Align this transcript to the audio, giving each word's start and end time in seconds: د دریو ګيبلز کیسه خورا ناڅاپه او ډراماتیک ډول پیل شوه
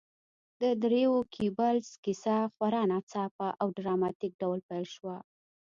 د 0.61 0.63
دریو 0.83 1.13
ګيبلز 1.33 1.89
کیسه 2.03 2.35
خورا 2.53 2.83
ناڅاپه 2.91 3.47
او 3.61 3.67
ډراماتیک 3.77 4.33
ډول 4.41 4.59
پیل 4.69 4.85
شوه 4.95 5.17